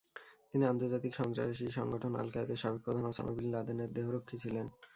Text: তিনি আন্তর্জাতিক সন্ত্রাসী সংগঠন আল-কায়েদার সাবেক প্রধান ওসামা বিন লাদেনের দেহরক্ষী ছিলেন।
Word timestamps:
তিনি 0.49 0.63
আন্তর্জাতিক 0.65 1.13
সন্ত্রাসী 1.15 1.65
সংগঠন 1.77 2.11
আল-কায়েদার 2.15 2.61
সাবেক 2.61 2.81
প্রধান 2.85 3.05
ওসামা 3.07 3.31
বিন 3.37 3.47
লাদেনের 3.53 3.93
দেহরক্ষী 3.93 4.35
ছিলেন। 4.43 4.65